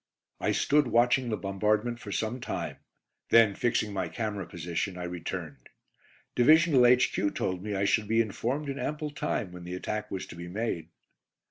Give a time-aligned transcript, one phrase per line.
[0.39, 2.77] I stood watching the bombardment for some time,
[3.29, 5.69] then fixing my camera position, I returned.
[6.33, 7.29] Divisional H.Q.
[7.29, 10.47] told me I should be informed in ample time when the attack was to be
[10.47, 10.89] made.